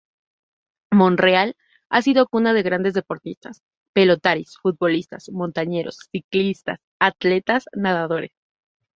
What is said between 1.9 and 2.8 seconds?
sido cuna de